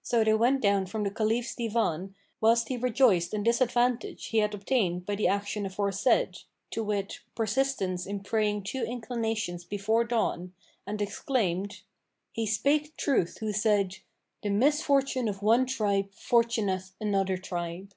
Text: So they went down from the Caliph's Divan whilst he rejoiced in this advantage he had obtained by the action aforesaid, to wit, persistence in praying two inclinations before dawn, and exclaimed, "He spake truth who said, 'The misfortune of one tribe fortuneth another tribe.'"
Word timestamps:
So 0.00 0.24
they 0.24 0.32
went 0.32 0.62
down 0.62 0.86
from 0.86 1.02
the 1.04 1.10
Caliph's 1.10 1.54
Divan 1.54 2.14
whilst 2.40 2.68
he 2.68 2.78
rejoiced 2.78 3.34
in 3.34 3.42
this 3.42 3.60
advantage 3.60 4.28
he 4.28 4.38
had 4.38 4.54
obtained 4.54 5.04
by 5.04 5.16
the 5.16 5.28
action 5.28 5.66
aforesaid, 5.66 6.38
to 6.70 6.82
wit, 6.82 7.20
persistence 7.34 8.06
in 8.06 8.20
praying 8.20 8.62
two 8.62 8.84
inclinations 8.84 9.66
before 9.66 10.04
dawn, 10.04 10.54
and 10.86 11.02
exclaimed, 11.02 11.82
"He 12.32 12.46
spake 12.46 12.96
truth 12.96 13.36
who 13.40 13.52
said, 13.52 13.96
'The 14.42 14.48
misfortune 14.48 15.28
of 15.28 15.42
one 15.42 15.66
tribe 15.66 16.10
fortuneth 16.10 16.94
another 16.98 17.36
tribe.'" 17.36 17.92